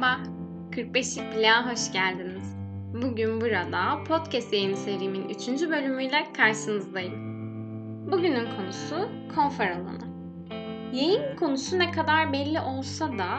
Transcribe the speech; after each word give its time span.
Merhaba, 0.00 0.22
45 0.74 1.16
Plağa 1.16 1.72
hoş 1.72 1.92
geldiniz. 1.92 2.56
Bugün 3.02 3.40
burada 3.40 4.04
podcast 4.04 4.52
yayın 4.52 4.74
serimin 4.74 5.28
3. 5.28 5.48
bölümüyle 5.48 6.32
karşınızdayım. 6.36 7.14
Bugünün 8.12 8.46
konusu 8.56 9.08
konfor 9.34 9.64
alanı. 9.64 10.06
Yayın 10.92 11.36
konusu 11.36 11.78
ne 11.78 11.90
kadar 11.90 12.32
belli 12.32 12.60
olsa 12.60 13.18
da 13.18 13.38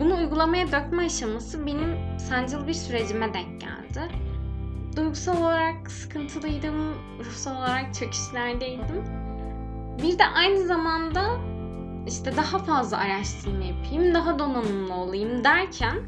bunu 0.00 0.16
uygulamaya 0.16 0.66
dökme 0.66 1.04
aşaması 1.04 1.66
benim 1.66 2.18
sancılı 2.18 2.66
bir 2.66 2.74
sürecime 2.74 3.34
denk 3.34 3.60
geldi. 3.60 4.12
Duygusal 4.96 5.42
olarak 5.42 5.90
sıkıntılıydım, 5.90 6.94
ruhsal 7.18 7.56
olarak 7.56 7.94
çöküşlerdeydim. 7.94 9.04
Bir 10.02 10.18
de 10.18 10.24
aynı 10.24 10.66
zamanda 10.66 11.40
işte 12.08 12.36
daha 12.36 12.58
fazla 12.58 12.98
araştırma 12.98 13.64
yapayım, 13.64 14.14
daha 14.14 14.38
donanımlı 14.38 14.94
olayım 14.94 15.44
derken 15.44 15.98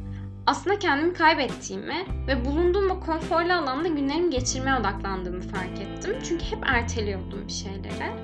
aslında 0.47 0.79
kendimi 0.79 1.13
kaybettiğimi 1.13 2.07
ve 2.27 2.45
bulunduğum 2.45 2.91
o 2.91 3.01
konforlu 3.01 3.53
alanda 3.53 3.89
günlerimi 3.89 4.31
geçirmeye 4.31 4.77
odaklandığımı 4.81 5.41
fark 5.41 5.81
ettim. 5.81 6.17
Çünkü 6.29 6.45
hep 6.45 6.59
erteliyordum 6.67 7.45
bir 7.49 7.53
şeylere. 7.53 8.17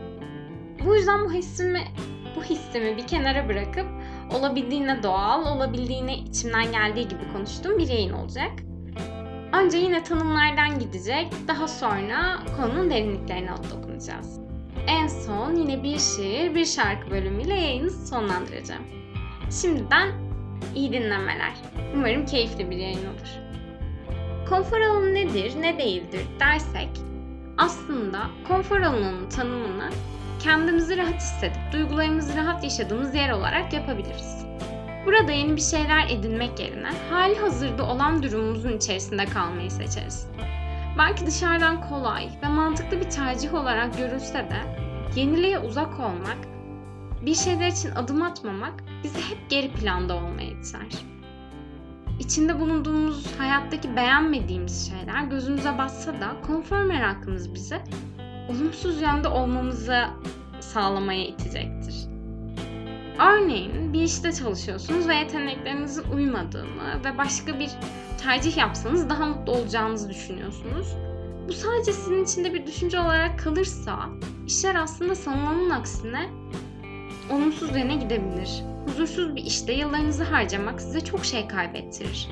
Bu 0.85 0.97
yüzden 0.97 1.25
bu 1.25 1.33
hissimi 1.33 1.85
bu 2.37 2.43
hissimi 2.43 2.97
bir 2.97 3.07
kenara 3.07 3.49
bırakıp 3.49 3.87
olabildiğine 4.35 5.02
doğal, 5.02 5.57
olabildiğine 5.57 6.16
içimden 6.19 6.73
geldiği 6.73 7.09
gibi 7.09 7.33
konuştuğum 7.33 7.79
bir 7.79 7.88
yayın 7.88 8.13
olacak. 8.13 8.52
Önce 9.52 9.79
yine 9.79 10.02
tanımlardan 10.05 10.79
gidecek, 10.79 11.33
daha 11.49 11.69
sonra 11.69 12.38
konunun 12.57 12.91
derinliklerine 12.91 13.51
dokunacağız. 13.71 14.46
En 14.87 15.07
son 15.07 15.55
yine 15.57 15.83
bir 15.83 15.99
şiir, 15.99 16.55
bir 16.55 16.65
şarkı 16.65 17.11
bölümüyle 17.11 17.55
yayını 17.55 17.91
sonlandıracağım. 17.91 18.83
Şimdiden 19.61 20.09
iyi 20.74 20.93
dinlemeler. 20.93 21.55
Umarım 21.95 22.27
keyifli 22.27 22.71
bir 22.71 22.77
yayın 22.77 23.07
olur. 23.07 23.29
Konfor 24.49 24.80
alanı 24.80 25.15
nedir, 25.15 25.52
ne 25.60 25.79
değildir 25.79 26.27
dersek 26.41 26.88
aslında 27.59 28.21
konfor 28.49 28.80
alanının 28.80 29.29
tanımını 29.29 29.91
kendimizi 30.41 30.97
rahat 30.97 31.15
hissedip 31.15 31.73
duygularımızı 31.73 32.37
rahat 32.37 32.65
yaşadığımız 32.65 33.15
yer 33.15 33.30
olarak 33.30 33.73
yapabiliriz. 33.73 34.47
Burada 35.07 35.32
yeni 35.32 35.57
bir 35.57 35.60
şeyler 35.60 36.09
edinmek 36.10 36.60
yerine 36.60 36.91
hali 37.10 37.38
hazırda 37.38 37.87
olan 37.87 38.23
durumumuzun 38.23 38.77
içerisinde 38.77 39.25
kalmayı 39.25 39.71
seçeriz. 39.71 40.27
Belki 40.99 41.27
dışarıdan 41.27 41.88
kolay 41.88 42.29
ve 42.43 42.49
mantıklı 42.49 43.01
bir 43.01 43.10
tercih 43.10 43.55
olarak 43.55 43.99
görülse 43.99 44.38
de 44.38 44.85
yeniliğe 45.17 45.59
uzak 45.59 46.01
olmak, 46.01 46.39
bir 47.27 47.35
şeyler 47.35 47.69
için 47.69 47.91
adım 47.91 48.23
atmamak 48.23 48.85
bizi 49.05 49.19
hep 49.19 49.51
geri 49.51 49.73
planda 49.73 50.17
olmaya 50.17 50.51
iter. 50.51 50.87
İçinde 52.21 52.61
bulunduğumuz 52.61 53.39
hayattaki 53.39 53.97
beğenmediğimiz 53.97 54.91
şeyler 54.91 55.25
gözümüze 55.25 55.79
batsa 55.79 56.13
da 56.13 56.37
konfor 56.47 56.83
merakımız 56.83 57.55
bizi 57.55 57.79
olumsuz 58.49 59.03
yönde 59.03 59.29
olmamızı 59.29 60.05
sağlamaya 60.61 61.27
itecektir. 61.27 61.95
Örneğin 63.19 63.93
bir 63.93 64.03
işte 64.03 64.33
çalışıyorsunuz 64.33 65.09
ve 65.09 65.15
yeteneklerinizin 65.15 66.05
uymadığını 66.15 67.05
ve 67.05 67.19
başka 67.19 67.59
bir 67.59 67.71
tercih 68.22 68.56
yapsanız 68.56 69.11
daha 69.11 69.27
mutlu 69.27 69.53
olacağınızı 69.53 70.11
düşünüyorsunuz. 70.11 71.06
Bu 71.49 71.53
sadece 71.53 71.93
sizin 71.93 72.25
içinde 72.25 72.55
bir 72.55 72.66
düşünce 72.66 73.00
olarak 73.00 73.39
kalırsa 73.39 74.09
işler 74.47 74.75
aslında 74.75 75.15
sanılanın 75.15 75.71
aksine 75.71 76.31
olumsuz 77.31 77.77
yöne 77.77 77.97
gidebilir. 77.97 78.62
Huzursuz 78.87 79.37
bir 79.37 79.44
işte 79.44 79.72
yıllarınızı 79.72 80.25
harcamak 80.25 80.81
size 80.81 81.00
çok 81.00 81.25
şey 81.25 81.49
kaybettirir. 81.49 82.28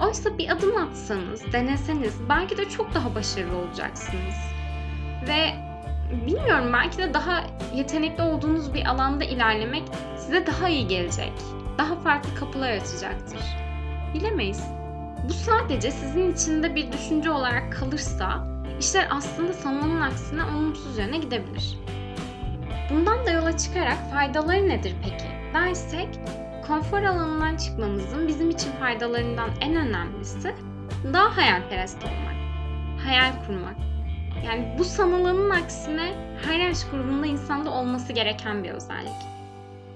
Oysa 0.00 0.38
bir 0.38 0.48
adım 0.48 0.76
atsanız, 0.76 1.52
deneseniz 1.52 2.14
belki 2.28 2.56
de 2.56 2.68
çok 2.68 2.94
daha 2.94 3.14
başarılı 3.14 3.56
olacaksınız. 3.56 4.34
Ve 5.28 5.54
bilmiyorum 6.26 6.72
belki 6.72 6.98
de 6.98 7.14
daha 7.14 7.44
yetenekli 7.74 8.22
olduğunuz 8.22 8.74
bir 8.74 8.86
alanda 8.86 9.24
ilerlemek 9.24 9.82
size 10.18 10.46
daha 10.46 10.68
iyi 10.68 10.88
gelecek. 10.88 11.32
Daha 11.78 11.96
farklı 11.96 12.34
kapılar 12.34 12.70
açacaktır. 12.70 13.40
Bilemeyiz. 14.14 14.64
Bu 15.28 15.32
sadece 15.32 15.90
sizin 15.90 16.32
içinde 16.32 16.74
bir 16.74 16.92
düşünce 16.92 17.30
olarak 17.30 17.72
kalırsa 17.72 18.53
işler 18.80 19.08
aslında 19.10 19.52
sanılanın 19.52 20.00
aksine 20.00 20.44
olumsuz 20.44 20.98
yöne 20.98 21.18
gidebilir. 21.18 21.78
Bundan 22.90 23.26
da 23.26 23.30
yola 23.30 23.56
çıkarak 23.56 24.10
faydaları 24.12 24.68
nedir 24.68 24.94
peki 25.02 25.24
dersek 25.54 26.08
konfor 26.66 27.02
alanından 27.02 27.56
çıkmamızın 27.56 28.28
bizim 28.28 28.50
için 28.50 28.72
faydalarından 28.72 29.50
en 29.60 29.76
önemlisi 29.76 30.54
daha 31.12 31.36
hayalperest 31.36 32.04
olmak, 32.04 32.34
hayal 33.06 33.32
kurmak. 33.46 33.76
Yani 34.46 34.74
bu 34.78 34.84
sanılanın 34.84 35.50
aksine 35.50 36.14
her 36.46 36.58
yaş 36.58 36.84
grubunda 36.90 37.26
insanda 37.26 37.70
olması 37.70 38.12
gereken 38.12 38.64
bir 38.64 38.70
özellik. 38.70 39.34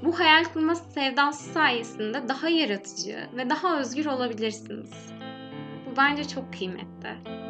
Bu 0.04 0.18
hayal 0.18 0.44
kurma 0.44 0.74
sevdası 0.74 1.52
sayesinde 1.52 2.28
daha 2.28 2.48
yaratıcı 2.48 3.28
ve 3.36 3.50
daha 3.50 3.80
özgür 3.80 4.06
olabilirsiniz. 4.06 4.90
Bu 5.86 5.96
bence 5.96 6.28
çok 6.28 6.52
kıymetli. 6.52 7.47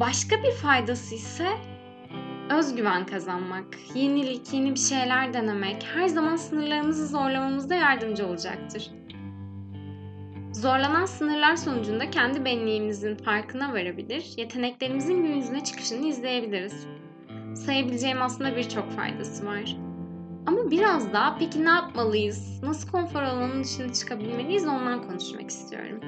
Başka 0.00 0.42
bir 0.42 0.52
faydası 0.52 1.14
ise 1.14 1.48
özgüven 2.50 3.06
kazanmak, 3.06 3.66
yenilik, 3.94 4.52
yeni 4.52 4.70
bir 4.74 4.80
şeyler 4.80 5.34
denemek 5.34 5.86
her 5.94 6.08
zaman 6.08 6.36
sınırlarımızı 6.36 7.06
zorlamamızda 7.06 7.74
yardımcı 7.74 8.26
olacaktır. 8.26 8.90
Zorlanan 10.52 11.06
sınırlar 11.06 11.56
sonucunda 11.56 12.10
kendi 12.10 12.44
benliğimizin 12.44 13.14
farkına 13.14 13.72
varabilir, 13.72 14.24
yeteneklerimizin 14.36 15.22
gün 15.22 15.32
yüzüne 15.32 15.64
çıkışını 15.64 16.06
izleyebiliriz. 16.06 16.86
Sayabileceğim 17.54 18.22
aslında 18.22 18.56
birçok 18.56 18.90
faydası 18.90 19.46
var. 19.46 19.76
Ama 20.46 20.70
biraz 20.70 21.12
daha 21.12 21.38
peki 21.38 21.64
ne 21.64 21.68
yapmalıyız? 21.68 22.62
Nasıl 22.62 22.90
konfor 22.90 23.22
alanının 23.22 23.64
dışına 23.64 23.92
çıkabilmeliyiz 23.92 24.66
ondan 24.66 25.08
konuşmak 25.08 25.50
istiyorum. 25.50 26.00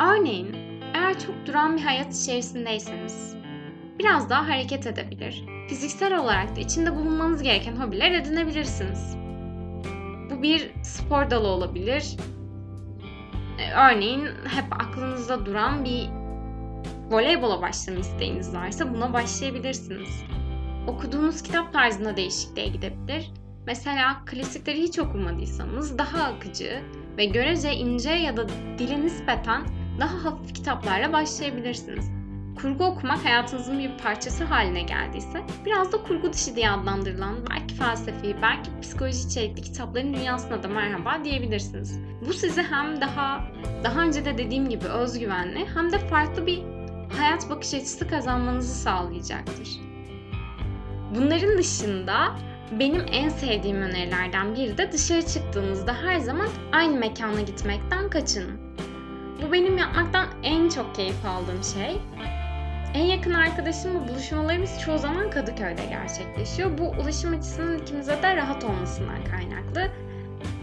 Örneğin 0.00 0.63
eğer 0.94 1.18
çok 1.18 1.46
duran 1.46 1.76
bir 1.76 1.82
hayat 1.82 2.16
içerisindeyseniz 2.16 3.36
biraz 3.98 4.30
daha 4.30 4.48
hareket 4.48 4.86
edebilir. 4.86 5.44
Fiziksel 5.68 6.18
olarak 6.18 6.56
da 6.56 6.60
içinde 6.60 6.96
bulunmanız 6.96 7.42
gereken 7.42 7.76
hobiler 7.76 8.10
edinebilirsiniz. 8.10 9.16
Bu 10.30 10.42
bir 10.42 10.70
spor 10.82 11.30
dalı 11.30 11.48
olabilir. 11.48 12.16
E, 13.58 13.72
örneğin 13.72 14.24
hep 14.44 14.64
aklınızda 14.70 15.46
duran 15.46 15.84
bir 15.84 16.08
voleybola 17.10 17.62
başlama 17.62 18.00
isteğiniz 18.00 18.54
varsa 18.54 18.94
buna 18.94 19.12
başlayabilirsiniz. 19.12 20.22
Okuduğunuz 20.86 21.42
kitap 21.42 21.72
tarzına 21.72 22.16
değişikliğe 22.16 22.68
gidebilir. 22.68 23.30
Mesela 23.66 24.24
klasikleri 24.24 24.82
hiç 24.82 24.98
okumadıysanız 24.98 25.98
daha 25.98 26.24
akıcı 26.24 26.82
ve 27.16 27.24
görece 27.24 27.72
ince 27.72 28.10
ya 28.10 28.36
da 28.36 28.48
dili 28.78 29.06
nispeten 29.06 29.62
daha 30.00 30.24
hafif 30.24 30.54
kitaplarla 30.54 31.12
başlayabilirsiniz. 31.12 32.10
Kurgu 32.60 32.84
okumak 32.84 33.24
hayatınızın 33.24 33.78
bir 33.78 33.98
parçası 33.98 34.44
haline 34.44 34.82
geldiyse 34.82 35.42
biraz 35.66 35.92
da 35.92 36.02
kurgu 36.02 36.32
dışı 36.32 36.56
diye 36.56 36.70
adlandırılan 36.70 37.34
belki 37.50 37.74
felsefi, 37.74 38.36
belki 38.42 38.70
psikoloji 38.82 39.26
içerikli 39.26 39.62
kitapların 39.62 40.14
dünyasına 40.14 40.62
da 40.62 40.68
merhaba 40.68 41.24
diyebilirsiniz. 41.24 41.98
Bu 42.28 42.32
sizi 42.32 42.62
hem 42.62 43.00
daha 43.00 43.44
daha 43.84 44.00
önce 44.00 44.24
de 44.24 44.38
dediğim 44.38 44.68
gibi 44.68 44.84
özgüvenli 44.84 45.66
hem 45.74 45.92
de 45.92 45.98
farklı 45.98 46.46
bir 46.46 46.62
hayat 47.18 47.50
bakış 47.50 47.74
açısı 47.74 48.08
kazanmanızı 48.08 48.74
sağlayacaktır. 48.74 49.68
Bunların 51.14 51.58
dışında 51.58 52.36
benim 52.80 53.02
en 53.12 53.28
sevdiğim 53.28 53.82
önerilerden 53.82 54.54
biri 54.54 54.78
de 54.78 54.92
dışarı 54.92 55.26
çıktığınızda 55.26 55.94
her 55.94 56.18
zaman 56.18 56.48
aynı 56.72 56.98
mekana 56.98 57.40
gitmekten 57.40 58.10
kaçının. 58.10 58.60
Bu 59.44 59.52
benim 59.52 59.78
yapmaktan 59.78 60.26
en 60.42 60.68
çok 60.68 60.94
keyif 60.94 61.26
aldığım 61.26 61.64
şey. 61.64 61.98
En 62.94 63.04
yakın 63.04 63.34
arkadaşımla 63.34 64.08
buluşmalarımız 64.08 64.80
çoğu 64.80 64.98
zaman 64.98 65.30
Kadıköy'de 65.30 65.84
gerçekleşiyor. 65.84 66.78
Bu 66.78 66.88
ulaşım 66.88 67.38
açısından 67.38 67.78
ikimize 67.78 68.22
de 68.22 68.36
rahat 68.36 68.64
olmasından 68.64 69.24
kaynaklı. 69.24 69.90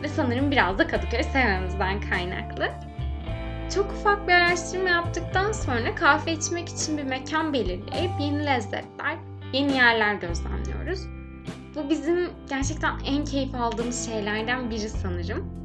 Ve 0.03 0.07
sanırım 0.07 0.51
biraz 0.51 0.77
da 0.77 0.87
Kadıköy 0.87 1.23
sevmemizden 1.23 2.01
kaynaklı. 2.09 2.69
Çok 3.75 3.91
ufak 3.91 4.27
bir 4.27 4.33
araştırma 4.33 4.89
yaptıktan 4.89 5.51
sonra 5.51 5.95
kahve 5.95 6.31
içmek 6.31 6.69
için 6.69 6.97
bir 6.97 7.03
mekan 7.03 7.53
belirleyip 7.53 8.11
yeni 8.19 8.45
lezzetler, 8.45 9.17
yeni 9.53 9.75
yerler 9.75 10.13
gözlemliyoruz. 10.13 11.07
Bu 11.75 11.89
bizim 11.89 12.29
gerçekten 12.49 12.99
en 13.05 13.25
keyif 13.25 13.55
aldığımız 13.55 14.05
şeylerden 14.05 14.69
biri 14.69 14.89
sanırım. 14.89 15.60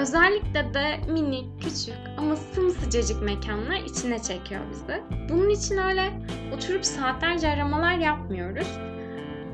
Özellikle 0.00 0.74
de 0.74 1.00
minik, 1.12 1.62
küçük 1.62 1.96
ama 2.18 2.36
sımsıcacık 2.36 3.22
mekanlar 3.22 3.76
içine 3.76 4.22
çekiyor 4.22 4.60
bizi. 4.70 5.02
Bunun 5.28 5.50
için 5.50 5.76
öyle 5.76 6.12
oturup 6.54 6.84
saatlerce 6.84 7.48
aramalar 7.48 7.92
yapmıyoruz. 7.92 8.68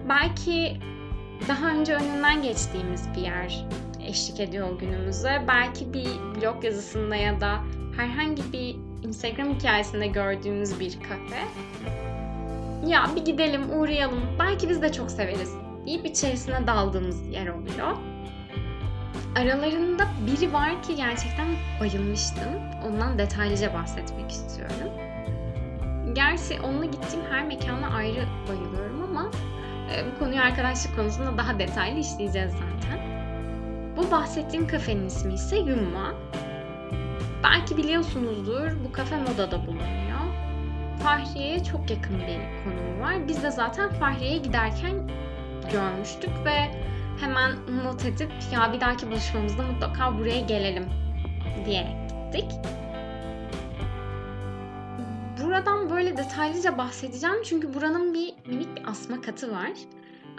Belki 0.09 0.77
daha 1.49 1.69
önce 1.69 1.95
önünden 1.95 2.43
geçtiğimiz 2.43 3.09
bir 3.17 3.21
yer, 3.21 3.67
eşlik 4.07 4.41
ediyor 4.41 4.79
günümüze. 4.81 5.45
Belki 5.49 5.95
bir 5.95 6.09
blog 6.35 6.65
yazısında 6.65 7.17
ya 7.17 7.41
da 7.41 7.61
herhangi 7.97 8.53
bir 8.53 8.77
Instagram 9.09 9.55
hikayesinde 9.55 10.07
gördüğümüz 10.07 10.81
bir 10.81 10.93
kafe. 10.93 11.45
Ya 12.87 13.11
bir 13.17 13.25
gidelim, 13.25 13.81
uğrayalım. 13.81 14.23
Belki 14.39 14.69
biz 14.69 14.83
de 14.83 14.93
çok 14.93 15.11
severiz. 15.11 15.53
deyip 15.87 16.07
içerisine 16.07 16.67
daldığımız 16.67 17.27
yer 17.27 17.47
oluyor. 17.47 17.97
Aralarında 19.37 20.07
biri 20.27 20.53
var 20.53 20.83
ki 20.83 20.97
gerçekten 20.97 21.47
bayılmıştım. 21.81 22.49
Ondan 22.87 23.19
detaylıca 23.19 23.75
bahsetmek 23.75 24.31
istiyorum. 24.31 24.91
Gerçi 26.13 26.61
onunla 26.61 26.85
gittiğim 26.85 27.25
her 27.31 27.47
mekana 27.47 27.97
ayrı 27.97 28.27
bayılıyorum 28.49 29.03
ama 29.03 29.31
e, 29.93 30.07
bu 30.07 30.19
konuyu 30.19 30.41
arkadaşlık 30.41 30.97
konusunda 30.97 31.39
daha 31.39 31.59
detaylı 31.59 31.99
işleyeceğiz 31.99 32.53
zaten. 32.53 33.01
Bu 33.97 34.11
bahsettiğim 34.11 34.67
kafenin 34.67 35.07
ismi 35.07 35.35
ise 35.35 35.57
Yumma. 35.57 36.15
Belki 37.45 37.77
biliyorsunuzdur 37.77 38.71
bu 38.89 38.93
kafe 38.93 39.17
modada 39.17 39.67
bulunuyor. 39.67 40.21
Fahriye'ye 41.03 41.65
çok 41.65 41.91
yakın 41.91 42.19
bir 42.19 42.65
konumu 42.65 43.01
var. 43.01 43.29
Biz 43.29 43.43
de 43.43 43.51
zaten 43.51 43.89
Fahriye'ye 43.91 44.39
giderken 44.39 45.11
görmüştük 45.73 46.31
ve 46.45 46.85
hemen 47.21 47.53
not 47.85 48.05
edip 48.05 48.33
ya 48.53 48.73
bir 48.73 48.81
dahaki 48.81 49.07
buluşmamızda 49.07 49.63
mutlaka 49.63 50.19
buraya 50.19 50.41
gelelim 50.41 50.85
diyerek 51.67 52.05
gittik. 52.33 52.51
Buradan 55.43 55.91
böyle 55.91 56.17
detaylıca 56.17 56.79
bahsedeceğim 56.79 57.43
çünkü 57.45 57.75
buranın 57.75 58.15
bir 58.15 58.35
minik 58.47 58.77
bir 58.77 58.91
asma 58.91 59.21
katı 59.21 59.53
var. 59.53 59.71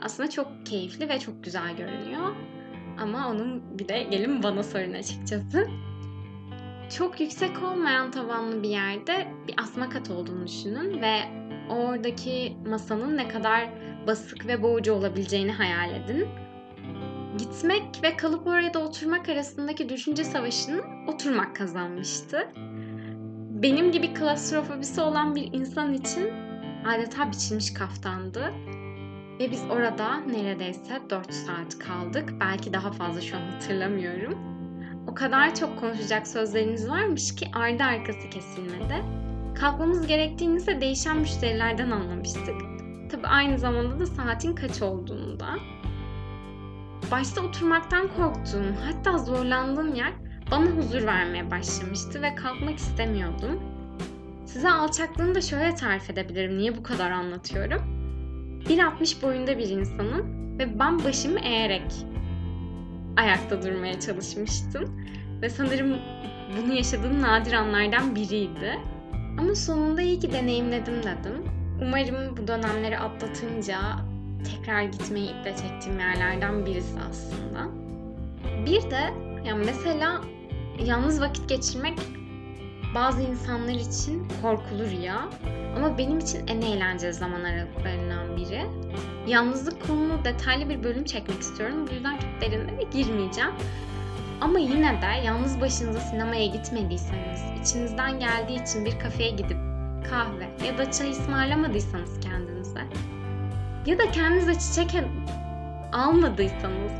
Aslında 0.01 0.29
çok 0.29 0.65
keyifli 0.65 1.09
ve 1.09 1.19
çok 1.19 1.43
güzel 1.43 1.75
görünüyor. 1.75 2.35
Ama 2.99 3.29
onun 3.29 3.79
bir 3.79 3.87
de 3.87 4.03
gelin 4.03 4.43
bana 4.43 4.63
sorun 4.63 4.93
açıkçası. 4.93 5.67
Çok 6.97 7.19
yüksek 7.19 7.63
olmayan 7.63 8.11
tavanlı 8.11 8.63
bir 8.63 8.69
yerde 8.69 9.27
bir 9.47 9.55
asma 9.57 9.89
kat 9.89 10.09
olduğunu 10.09 10.47
düşünün 10.47 11.01
ve 11.01 11.19
oradaki 11.69 12.57
masanın 12.69 13.17
ne 13.17 13.27
kadar 13.27 13.69
basık 14.07 14.47
ve 14.47 14.63
boğucu 14.63 14.93
olabileceğini 14.93 15.51
hayal 15.51 15.95
edin. 15.95 16.27
Gitmek 17.37 17.83
ve 18.03 18.17
kalıp 18.17 18.47
orada 18.47 18.79
oturmak 18.79 19.29
arasındaki 19.29 19.89
düşünce 19.89 20.23
savaşını 20.23 20.81
oturmak 21.07 21.55
kazanmıştı. 21.55 22.47
Benim 23.49 23.91
gibi 23.91 24.13
klostrofobisi 24.13 25.01
olan 25.01 25.35
bir 25.35 25.53
insan 25.53 25.93
için 25.93 26.33
adeta 26.85 27.31
biçilmiş 27.31 27.73
kaftandı. 27.73 28.53
Ve 29.39 29.51
biz 29.51 29.63
orada 29.69 30.17
neredeyse 30.17 31.01
4 31.09 31.33
saat 31.33 31.79
kaldık. 31.79 32.29
Belki 32.39 32.73
daha 32.73 32.91
fazla 32.91 33.21
şu 33.21 33.37
an 33.37 33.41
hatırlamıyorum. 33.51 34.37
O 35.07 35.15
kadar 35.15 35.55
çok 35.55 35.79
konuşacak 35.79 36.27
sözleriniz 36.27 36.89
varmış 36.89 37.35
ki 37.35 37.47
ardı 37.53 37.83
arkası 37.83 38.29
kesilmedi. 38.29 39.03
Kalkmamız 39.59 40.07
gerektiğini 40.07 40.57
ise 40.57 40.81
değişen 40.81 41.17
müşterilerden 41.17 41.91
anlamıştık. 41.91 42.55
Tabi 43.11 43.27
aynı 43.27 43.59
zamanda 43.59 43.99
da 43.99 44.05
saatin 44.05 44.55
kaç 44.55 44.81
olduğunu 44.81 45.39
da. 45.39 45.47
Başta 47.11 47.41
oturmaktan 47.41 48.07
korktuğum, 48.07 48.75
hatta 48.85 49.17
zorlandığım 49.17 49.95
yer 49.95 50.13
bana 50.51 50.65
huzur 50.65 51.05
vermeye 51.05 51.51
başlamıştı 51.51 52.21
ve 52.21 52.35
kalkmak 52.35 52.77
istemiyordum. 52.77 53.59
Size 54.45 54.71
alçaklığını 54.71 55.35
da 55.35 55.41
şöyle 55.41 55.75
tarif 55.75 56.09
edebilirim. 56.09 56.57
Niye 56.57 56.77
bu 56.77 56.83
kadar 56.83 57.11
anlatıyorum? 57.11 57.81
1.60 58.69 59.21
boyunda 59.21 59.57
bir 59.57 59.69
insanım 59.69 60.25
ve 60.59 60.79
ben 60.79 61.03
başımı 61.03 61.39
eğerek 61.39 61.93
ayakta 63.17 63.61
durmaya 63.61 63.99
çalışmıştım. 63.99 65.01
Ve 65.41 65.49
sanırım 65.49 65.97
bunu 66.57 66.73
yaşadığım 66.73 67.21
nadir 67.21 67.53
anlardan 67.53 68.15
biriydi. 68.15 68.79
Ama 69.39 69.55
sonunda 69.55 70.01
iyi 70.01 70.19
ki 70.19 70.33
deneyimledim 70.33 70.95
dedim. 70.99 71.43
Umarım 71.81 72.37
bu 72.37 72.47
dönemleri 72.47 72.99
atlatınca 72.99 73.79
tekrar 74.53 74.83
gitmeyi 74.83 75.29
iple 75.29 75.55
çektiğim 75.55 75.99
yerlerden 75.99 76.65
birisi 76.65 76.99
aslında. 77.09 77.69
Bir 78.65 78.91
de 78.91 79.13
yani 79.45 79.65
mesela 79.65 80.21
yalnız 80.85 81.21
vakit 81.21 81.49
geçirmek 81.49 81.99
bazı 82.95 83.21
insanlar 83.21 83.73
için 83.73 84.27
korkulur 84.41 84.91
ya. 84.91 85.29
Ama 85.75 85.97
benim 85.97 86.19
için 86.19 86.47
en 86.47 86.61
eğlenceli 86.61 87.13
zaman 87.13 87.43
aralıklarından 87.43 88.37
biri. 88.37 88.65
Yalnızlık 89.27 89.87
konulu 89.87 90.25
detaylı 90.25 90.69
bir 90.69 90.83
bölüm 90.83 91.05
çekmek 91.05 91.39
istiyorum. 91.39 91.87
Bu 91.89 91.93
yüzden 91.93 92.17
çok 92.17 92.41
derinlere 92.41 92.83
girmeyeceğim. 92.83 93.51
Ama 94.41 94.59
yine 94.59 95.01
de 95.01 95.25
yalnız 95.25 95.61
başınıza 95.61 95.99
sinemaya 95.99 96.45
gitmediyseniz, 96.45 97.41
içinizden 97.61 98.19
geldiği 98.19 98.63
için 98.63 98.85
bir 98.85 98.99
kafeye 98.99 99.29
gidip 99.29 99.57
kahve 100.09 100.67
ya 100.67 100.77
da 100.77 100.91
çay 100.91 101.11
ısmarlamadıysanız 101.11 102.19
kendinize 102.19 102.81
ya 103.85 103.99
da 103.99 104.11
kendinize 104.11 104.53
çiçek 104.59 105.03
almadıysanız 105.93 106.91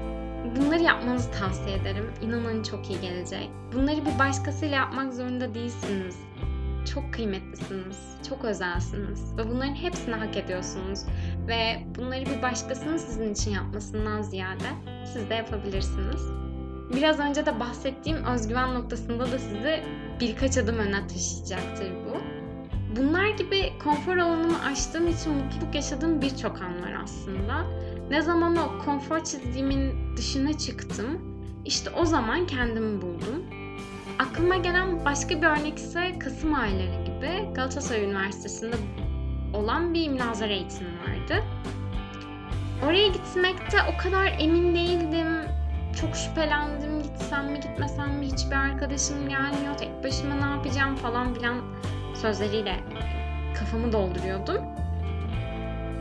bunları 0.56 0.84
yapmanızı 0.84 1.32
tavsiye 1.32 1.76
ederim. 1.76 2.12
İnanın 2.22 2.64
çok 2.64 2.90
iyi 2.90 3.02
gelecek. 3.02 3.50
Bunları 3.74 4.06
bir 4.06 4.20
başkasıyla 4.20 4.76
yapmak 4.76 5.14
zorunda 5.14 5.54
değilsiniz. 5.54 6.16
Çok 6.94 7.14
kıymetlisiniz, 7.14 7.98
çok 8.30 8.46
özelsiniz 8.46 9.38
ve 9.38 9.50
bunların 9.50 9.76
hepsini 9.76 10.16
hak 10.16 10.38
ediyorsunuz. 10.38 11.00
Ve 11.48 11.86
bunları 11.96 12.26
bir 12.26 12.42
başkasının 12.42 12.98
sizin 12.98 13.34
için 13.34 13.52
yapmasından 13.52 14.22
ziyade 14.22 14.70
siz 15.14 15.30
de 15.30 15.34
yapabilirsiniz. 15.34 16.22
Biraz 16.96 17.20
önce 17.20 17.46
de 17.46 17.60
bahsettiğim 17.60 18.24
özgüven 18.24 18.74
noktasında 18.74 19.32
da 19.32 19.40
sizi 19.40 19.84
birkaç 20.20 20.58
adım 20.58 20.78
öne 20.78 21.08
taşıyacaktır 21.08 21.92
bu. 21.92 22.18
Bunlar 22.98 23.28
gibi 23.28 23.74
konfor 23.84 24.18
alanımı 24.18 24.64
aştığım 24.64 25.08
için 25.08 25.34
mutluluk 25.34 25.76
yaşadığım 25.76 26.22
birçok 26.22 26.62
an 26.62 26.82
var 26.82 27.02
aslında. 27.04 27.66
Ne 28.10 28.22
zaman 28.22 28.56
o 28.56 28.86
konfor 28.86 29.24
çizdiğimin 29.24 30.18
dışına 30.18 30.58
çıktım, 30.58 31.08
işte 31.66 31.90
o 31.90 32.06
zaman 32.06 32.48
kendimi 32.48 33.02
buldum. 33.02 33.44
Aklıma 34.20 34.56
gelen 34.56 35.06
başka 35.06 35.42
bir 35.42 35.48
örnek 35.48 35.78
ise 35.78 36.20
Kasım 36.20 36.54
ayları 36.54 37.04
gibi 37.06 37.54
Galatasaray 37.54 38.04
Üniversitesi'nde 38.04 38.76
olan 39.54 39.94
bir 39.94 40.10
münazara 40.10 40.54
eğitimi 40.54 40.90
vardı. 40.90 41.44
Oraya 42.86 43.08
gitmekte 43.08 43.78
o 43.94 44.04
kadar 44.04 44.36
emin 44.40 44.76
değildim. 44.76 45.52
Çok 46.02 46.16
şüphelendim. 46.16 47.04
Gitsem 47.04 47.52
mi 47.52 47.60
gitmesem 47.60 48.20
mi 48.20 48.26
hiçbir 48.26 48.56
arkadaşım 48.56 49.30
gelmiyor. 49.30 49.78
Tek 49.78 50.04
başıma 50.04 50.36
ne 50.36 50.56
yapacağım 50.56 50.96
falan 50.96 51.34
filan 51.34 51.56
sözleriyle 52.16 52.76
kafamı 53.60 53.92
dolduruyordum. 53.92 54.62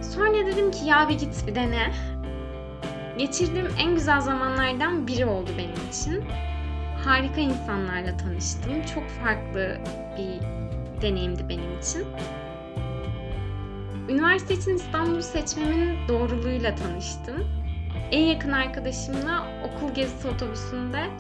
Sonra 0.03 0.47
dedim 0.47 0.71
ki 0.71 0.87
ya 0.87 1.09
bir 1.09 1.19
git 1.19 1.47
bir 1.47 1.55
dene. 1.55 1.93
Geçirdiğim 3.19 3.69
en 3.79 3.95
güzel 3.95 4.21
zamanlardan 4.21 5.07
biri 5.07 5.27
oldu 5.27 5.51
benim 5.59 5.89
için. 5.91 6.25
Harika 7.05 7.41
insanlarla 7.41 8.17
tanıştım. 8.17 8.73
Çok 8.95 9.09
farklı 9.09 9.79
bir 10.19 10.43
deneyimdi 11.03 11.49
benim 11.49 11.79
için. 11.79 12.07
Üniversite 14.09 14.55
için 14.55 14.77
İstanbul'u 14.77 15.23
seçmemin 15.23 16.09
doğruluğuyla 16.09 16.75
tanıştım. 16.75 17.49
En 18.11 18.23
yakın 18.27 18.53
arkadaşımla 18.53 19.47
okul 19.65 19.95
gezisi 19.95 20.29
otobüsünde 20.29 21.11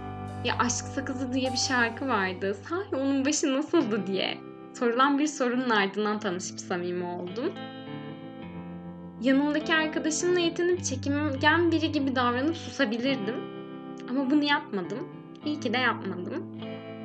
ya 0.44 0.58
Aşk 0.58 0.84
Sakızı 0.94 1.32
diye 1.32 1.52
bir 1.52 1.56
şarkı 1.56 2.08
vardı. 2.08 2.56
Sahi 2.68 2.96
onun 2.96 3.24
başı 3.24 3.54
nasıldı 3.54 4.06
diye 4.06 4.38
sorulan 4.74 5.18
bir 5.18 5.26
sorunun 5.26 5.70
ardından 5.70 6.18
tanışıp 6.18 6.60
samimi 6.60 7.04
oldum. 7.04 7.52
Yanımdaki 9.22 9.74
arkadaşımla 9.74 10.40
yetinip 10.40 10.84
çekingen 10.84 11.72
biri 11.72 11.92
gibi 11.92 12.16
davranıp 12.16 12.56
susabilirdim. 12.56 13.34
Ama 14.10 14.30
bunu 14.30 14.44
yapmadım. 14.44 15.08
İyi 15.44 15.60
ki 15.60 15.72
de 15.72 15.78
yapmadım. 15.78 16.60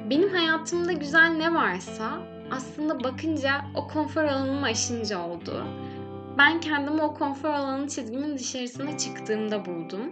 Benim 0.10 0.30
hayatımda 0.30 0.92
güzel 0.92 1.30
ne 1.30 1.54
varsa 1.54 2.22
aslında 2.52 3.04
bakınca 3.04 3.52
o 3.76 3.88
konfor 3.88 4.24
alanımı 4.24 4.66
aşınca 4.66 5.20
oldu. 5.20 5.66
Ben 6.38 6.60
kendimi 6.60 7.02
o 7.02 7.14
konfor 7.14 7.50
alanı 7.50 7.88
çizgimin 7.88 8.38
dışarısına 8.38 8.98
çıktığımda 8.98 9.66
buldum. 9.66 10.12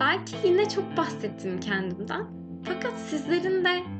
Belki 0.00 0.36
yine 0.44 0.68
çok 0.68 0.96
bahsettim 0.96 1.60
kendimden. 1.60 2.26
Fakat 2.64 2.92
sizlerin 2.98 3.64
de 3.64 3.97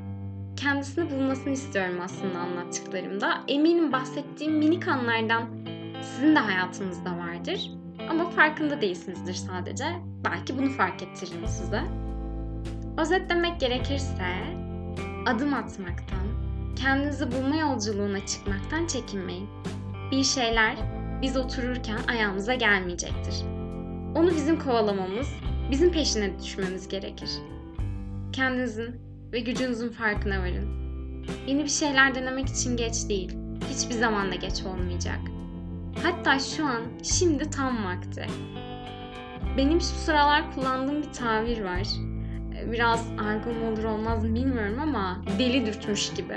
kendisini 0.59 1.11
bulmasını 1.11 1.53
istiyorum 1.53 2.01
aslında 2.05 2.39
anlattıklarımda. 2.39 3.45
Eminim 3.49 3.93
bahsettiğim 3.93 4.53
minik 4.59 4.89
anlardan 4.89 5.45
sizin 6.03 6.35
de 6.35 6.39
hayatınızda 6.39 7.19
vardır. 7.19 7.71
Ama 8.11 8.31
farkında 8.31 8.81
değilsinizdir 8.81 9.35
sadece. 9.35 9.85
Belki 10.25 10.59
bunu 10.59 10.71
fark 10.71 11.03
ettiririm 11.03 11.47
size. 11.47 11.83
Özetlemek 12.99 13.61
gerekirse 13.61 14.25
adım 15.27 15.55
atmaktan, 15.55 16.27
kendinizi 16.77 17.33
bulma 17.33 17.57
yolculuğuna 17.57 18.27
çıkmaktan 18.27 18.87
çekinmeyin. 18.87 19.49
Bir 20.11 20.25
şeyler 20.25 20.77
biz 21.23 21.37
otururken 21.37 21.99
ayağımıza 22.09 22.55
gelmeyecektir. 22.55 23.35
Onu 24.15 24.31
bizim 24.31 24.59
kovalamamız, 24.59 25.29
bizim 25.71 25.93
peşine 25.93 26.39
düşmemiz 26.39 26.89
gerekir. 26.89 27.31
Kendinizin 28.33 29.08
ve 29.33 29.41
gücünüzün 29.41 29.89
farkına 29.89 30.39
varın. 30.39 30.79
Yeni 31.47 31.65
bir 31.65 31.69
şeyler 31.69 32.15
denemek 32.15 32.49
için 32.49 32.77
geç 32.77 33.09
değil. 33.09 33.33
Hiçbir 33.71 33.95
zaman 33.95 34.31
da 34.31 34.35
geç 34.35 34.63
olmayacak. 34.63 35.19
Hatta 36.03 36.39
şu 36.39 36.67
an, 36.67 36.83
şimdi 37.03 37.51
tam 37.51 37.85
vakti. 37.85 38.27
Benim 39.57 39.81
şu 39.81 39.87
sıralar 39.87 40.55
kullandığım 40.55 41.03
bir 41.03 41.13
tabir 41.13 41.61
var. 41.61 41.87
Biraz 42.73 43.07
argo 43.29 43.51
olur 43.51 43.85
olmaz 43.85 44.25
bilmiyorum 44.25 44.81
ama 44.83 45.23
deli 45.39 45.67
dürtmüş 45.67 46.15
gibi. 46.15 46.37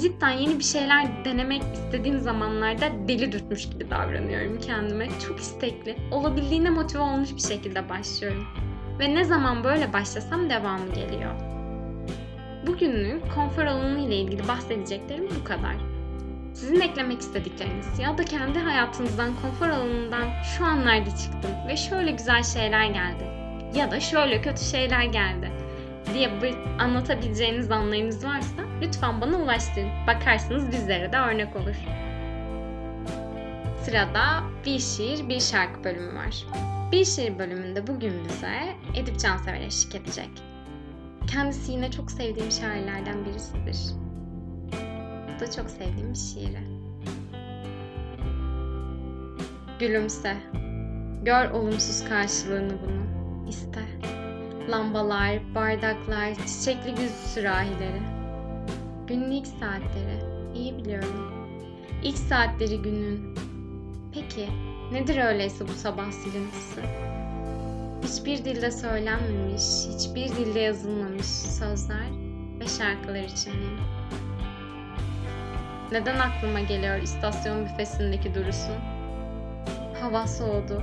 Cidden 0.00 0.30
yeni 0.30 0.58
bir 0.58 0.64
şeyler 0.64 1.24
denemek 1.24 1.62
istediğim 1.74 2.20
zamanlarda 2.20 2.86
deli 3.08 3.32
dürtmüş 3.32 3.70
gibi 3.70 3.90
davranıyorum 3.90 4.60
kendime. 4.60 5.08
Çok 5.26 5.40
istekli, 5.40 5.96
olabildiğine 6.10 6.70
motive 6.70 7.02
olmuş 7.02 7.34
bir 7.36 7.42
şekilde 7.42 7.88
başlıyorum. 7.88 8.46
Ve 8.98 9.14
ne 9.14 9.24
zaman 9.24 9.64
böyle 9.64 9.92
başlasam 9.92 10.50
devamı 10.50 10.94
geliyor. 10.94 11.51
Bugünlük 12.66 13.34
konfor 13.34 13.64
alanı 13.64 13.98
ile 13.98 14.16
ilgili 14.16 14.48
bahsedeceklerim 14.48 15.28
bu 15.40 15.44
kadar. 15.44 15.76
Sizin 16.54 16.80
eklemek 16.80 17.20
istedikleriniz 17.20 17.98
ya 17.98 18.18
da 18.18 18.24
kendi 18.24 18.58
hayatınızdan, 18.58 19.30
konfor 19.42 19.68
alanından 19.68 20.42
şu 20.42 20.64
anlarda 20.64 21.10
çıktım 21.10 21.50
ve 21.68 21.76
şöyle 21.76 22.10
güzel 22.10 22.42
şeyler 22.42 22.86
geldi 22.86 23.24
ya 23.74 23.90
da 23.90 24.00
şöyle 24.00 24.42
kötü 24.42 24.64
şeyler 24.64 25.04
geldi 25.04 25.50
diye 26.14 26.30
anlatabileceğiniz 26.78 27.70
anlarınız 27.70 28.24
varsa 28.24 28.62
lütfen 28.82 29.20
bana 29.20 29.36
ulaştırın. 29.36 29.90
Bakarsınız 30.06 30.72
bizlere 30.72 31.12
de 31.12 31.16
örnek 31.16 31.56
olur. 31.56 31.76
Sırada 33.82 34.42
bir 34.66 34.78
şiir, 34.78 35.28
bir 35.28 35.40
şarkı 35.40 35.84
bölümü 35.84 36.14
var. 36.14 36.46
Bir 36.92 37.04
şiir 37.04 37.38
bölümünde 37.38 37.86
bugün 37.86 38.24
bize 38.24 38.76
Edip 38.94 39.20
Cansever 39.20 39.60
eşlik 39.60 39.94
edecek. 39.94 40.51
Kendisi 41.26 41.72
yine 41.72 41.90
çok 41.90 42.10
sevdiğim 42.10 42.50
şairlerden 42.50 43.24
birisidir. 43.24 43.94
Bu 45.36 45.40
da 45.40 45.50
çok 45.50 45.70
sevdiğim 45.70 46.16
şiiri. 46.16 46.60
Gülümse. 49.78 50.36
Gör 51.22 51.50
olumsuz 51.50 52.08
karşılığını 52.08 52.72
bunu. 52.82 53.02
İste. 53.48 53.80
Lambalar, 54.68 55.54
bardaklar, 55.54 56.34
çiçekli 56.34 56.94
güz 56.94 57.12
sürahileri. 57.34 58.02
Günün 59.06 59.30
ilk 59.30 59.46
saatleri. 59.46 60.22
İyi 60.54 60.78
biliyorum. 60.78 61.32
İlk 62.02 62.18
saatleri 62.18 62.82
günün. 62.82 63.34
Peki 64.14 64.48
nedir 64.92 65.24
öyleyse 65.24 65.68
bu 65.68 65.72
sabah 65.72 66.10
silintisi? 66.10 66.80
Hiçbir 68.02 68.44
dilde 68.44 68.70
söylenmemiş, 68.70 69.62
hiçbir 69.88 70.28
dilde 70.28 70.60
yazılmamış 70.60 71.26
sözler 71.26 72.10
ve 72.60 72.68
şarkılar 72.68 73.22
içindeyim. 73.22 73.80
Neden 75.92 76.18
aklıma 76.18 76.60
geliyor 76.60 77.02
istasyon 77.02 77.64
büfesindeki 77.64 78.34
durusun? 78.34 78.76
Hava 80.00 80.26
soğudu. 80.26 80.82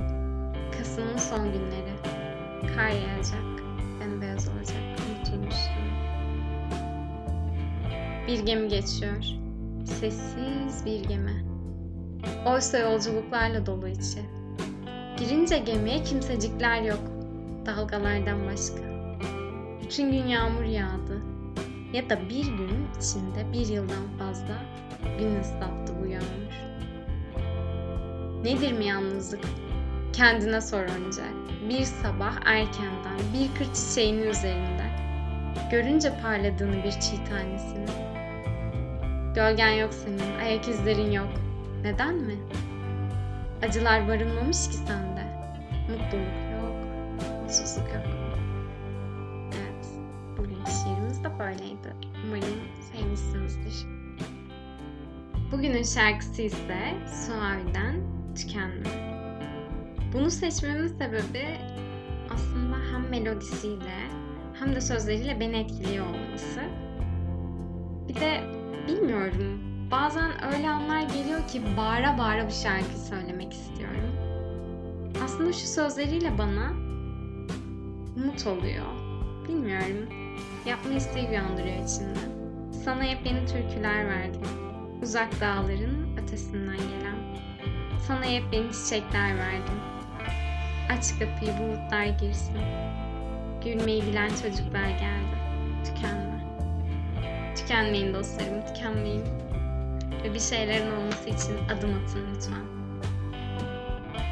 Kasım'ın 0.78 1.16
son 1.16 1.52
günleri. 1.52 1.92
Kar 2.76 2.88
yağacak. 2.88 3.64
Bembeyaz 4.00 4.48
olacak. 4.48 4.76
Unutulmuştum. 5.08 5.84
Bir 8.26 8.46
gemi 8.46 8.68
geçiyor. 8.68 9.24
Sessiz 9.84 10.84
bir 10.86 11.04
gemi. 11.04 11.44
Oysa 12.46 12.78
yolculuklarla 12.78 13.66
dolu 13.66 13.88
içi. 13.88 14.39
Girince 15.20 15.58
gemiye 15.58 16.02
kimsecikler 16.02 16.82
yok. 16.82 17.00
Dalgalardan 17.66 18.46
başka. 18.46 18.82
Bütün 19.82 20.12
gün 20.12 20.26
yağmur 20.26 20.62
yağdı. 20.62 21.20
Ya 21.92 22.10
da 22.10 22.18
bir 22.28 22.44
gün 22.44 22.88
içinde 22.98 23.52
bir 23.52 23.66
yıldan 23.66 24.18
fazla 24.18 24.62
gün 25.18 25.40
ıslattı 25.40 25.92
bu 26.02 26.06
yağmur. 26.06 26.52
Nedir 28.44 28.72
mi 28.72 28.84
yalnızlık? 28.84 29.44
Kendine 30.12 30.60
sor 30.60 30.82
önce. 30.82 31.22
Bir 31.68 31.84
sabah 31.84 32.34
erkenden 32.44 33.18
bir 33.34 33.58
kır 33.58 33.74
çiçeğinin 33.74 34.26
üzerinde. 34.26 34.84
Görünce 35.70 36.12
parladığını 36.22 36.84
bir 36.84 36.92
çiğ 36.92 37.24
tanesini. 37.30 37.86
Gölgen 39.34 39.72
yok 39.72 39.94
senin, 39.94 40.38
ayak 40.40 40.68
izlerin 40.68 41.10
yok. 41.10 41.28
Neden 41.82 42.14
mi? 42.14 42.34
Acılar 43.62 44.08
barınmamış 44.08 44.68
ki 44.68 44.74
sende. 44.74 45.24
Mutluluk 45.88 46.36
yok, 46.52 46.74
mutsuzluk 47.42 47.88
yok. 47.94 48.04
Evet, 49.46 49.86
bugün 50.38 50.64
şiirimiz 50.64 51.24
de 51.24 51.38
böyleydi. 51.38 51.94
Umarım 52.26 52.60
sevmişsinizdir. 52.92 53.86
Bugünün 55.52 55.82
şarkısı 55.82 56.42
ise 56.42 56.94
Suavi'den 57.26 58.00
Tükenme. 58.34 59.20
Bunu 60.12 60.30
seçmemin 60.30 60.88
sebebi 60.88 61.58
aslında 62.34 62.76
hem 62.92 63.08
melodisiyle 63.10 63.98
hem 64.58 64.74
de 64.74 64.80
sözleriyle 64.80 65.40
beni 65.40 65.56
etkiliyor 65.56 66.06
olması. 66.06 66.60
Bir 68.08 68.14
de 68.14 68.40
bilmiyorum 68.88 69.69
bazen 69.90 70.54
öyle 70.54 70.70
anlar 70.70 71.00
geliyor 71.00 71.48
ki 71.48 71.62
bağıra 71.76 72.18
bağıra 72.18 72.46
bir 72.46 72.52
şarkı 72.52 72.98
söylemek 73.08 73.52
istiyorum. 73.52 74.10
Aslında 75.24 75.52
şu 75.52 75.66
sözleriyle 75.66 76.38
bana 76.38 76.70
umut 78.16 78.46
oluyor. 78.46 78.86
Bilmiyorum. 79.48 80.08
Yapma 80.66 80.92
isteği 80.92 81.28
uyandırıyor 81.28 81.84
içinde. 81.84 82.18
Sana 82.84 83.02
hep 83.02 83.26
yeni 83.26 83.46
türküler 83.46 84.08
verdim. 84.08 84.40
Uzak 85.02 85.40
dağların 85.40 86.16
ötesinden 86.16 86.76
gelen. 86.76 87.40
Sana 88.06 88.24
hep 88.24 88.44
yeni 88.52 88.72
çiçekler 88.72 89.38
verdim. 89.38 89.80
Aç 90.92 91.10
kapıyı 91.18 91.52
bulutlar 91.58 92.04
girsin. 92.04 92.56
Gülmeyi 93.64 94.02
bilen 94.02 94.28
çocuklar 94.28 94.88
geldi. 94.88 95.36
Tükenme. 95.84 96.44
Tükenmeyin 97.56 98.14
dostlarım, 98.14 98.66
tükenmeyin. 98.66 99.39
Ve 100.24 100.34
bir 100.34 100.40
şeylerin 100.40 100.90
olması 100.90 101.28
için 101.28 101.64
adım 101.64 101.90
atın 102.04 102.20
lütfen. 102.34 102.64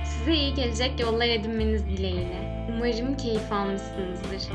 Size 0.05 0.35
iyi 0.35 0.55
gelecek 0.55 1.01
yollar 1.01 1.29
edinmeniz 1.29 1.87
dileğiyle. 1.87 2.67
Umarım 2.69 3.17
keyif 3.17 3.53
almışsınızdır. 3.53 4.53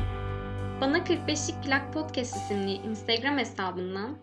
Bana 0.80 0.98
45'lik 0.98 1.64
Plak 1.64 1.92
Podcast 1.92 2.36
isimli 2.36 2.72
Instagram 2.72 3.38
hesabından 3.38 4.16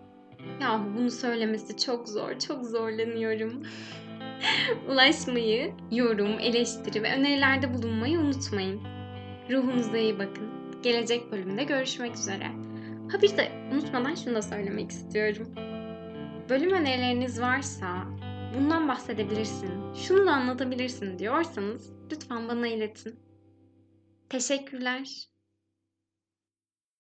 Yahu 0.61 0.83
bunu 0.97 1.11
söylemesi 1.11 1.77
çok 1.77 2.09
zor, 2.09 2.39
çok 2.39 2.65
zorlanıyorum. 2.65 3.63
Ulaşmayı, 4.89 5.73
yorum, 5.91 6.39
eleştiri 6.39 7.03
ve 7.03 7.15
önerilerde 7.15 7.73
bulunmayı 7.73 8.19
unutmayın. 8.19 8.81
Ruhunuza 9.51 9.97
iyi 9.97 10.19
bakın. 10.19 10.49
Gelecek 10.83 11.31
bölümde 11.31 11.63
görüşmek 11.63 12.15
üzere. 12.15 12.47
Ha 13.11 13.21
bir 13.21 13.37
de 13.37 13.51
unutmadan 13.73 14.15
şunu 14.15 14.35
da 14.35 14.41
söylemek 14.41 14.91
istiyorum. 14.91 15.47
Bölüm 16.51 16.73
önerileriniz 16.73 17.41
varsa 17.41 18.05
bundan 18.55 18.87
bahsedebilirsin, 18.87 19.93
şunu 19.93 20.27
da 20.27 20.31
anlatabilirsin 20.31 21.19
diyorsanız 21.19 21.91
lütfen 22.11 22.47
bana 22.47 22.67
iletin. 22.67 23.19
Teşekkürler. 24.29 25.30